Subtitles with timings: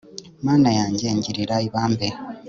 [0.45, 2.07] mana yanjye, ngirira ibambe